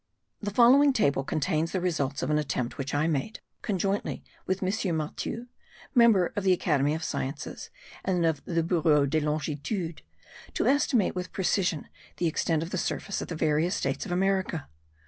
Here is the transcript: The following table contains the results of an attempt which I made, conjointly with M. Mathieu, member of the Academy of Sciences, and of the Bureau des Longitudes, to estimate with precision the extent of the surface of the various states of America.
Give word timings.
The 0.41 0.49
following 0.49 0.93
table 0.93 1.23
contains 1.23 1.73
the 1.73 1.79
results 1.79 2.23
of 2.23 2.31
an 2.31 2.39
attempt 2.39 2.79
which 2.79 2.95
I 2.95 3.05
made, 3.05 3.39
conjointly 3.61 4.23
with 4.47 4.63
M. 4.63 4.97
Mathieu, 4.97 5.45
member 5.93 6.33
of 6.35 6.43
the 6.43 6.53
Academy 6.53 6.95
of 6.95 7.03
Sciences, 7.03 7.69
and 8.03 8.25
of 8.25 8.43
the 8.45 8.63
Bureau 8.63 9.05
des 9.05 9.21
Longitudes, 9.21 10.01
to 10.55 10.65
estimate 10.65 11.13
with 11.13 11.31
precision 11.31 11.87
the 12.17 12.25
extent 12.25 12.63
of 12.63 12.71
the 12.71 12.79
surface 12.79 13.21
of 13.21 13.27
the 13.27 13.35
various 13.35 13.75
states 13.75 14.03
of 14.07 14.11
America. 14.11 14.67